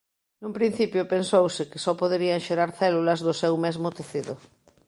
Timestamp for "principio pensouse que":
0.57-1.83